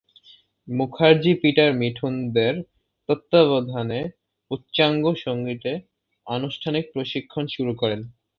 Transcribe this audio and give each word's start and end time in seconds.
Mukherjee 0.67 1.31
Peter 1.41 1.69
Mithun 1.73 2.13
দে’র 2.35 2.55
তত্ত্বাবধানে 3.09 3.99
উচ্চাঙ্গ 4.51 5.03
সঙ্গীতে 5.25 5.71
আনুষ্ঠানিক 6.27 6.85
প্রশিক্ষণ 6.93 7.43
শুরু 7.55 7.73
করেন। 7.75 8.01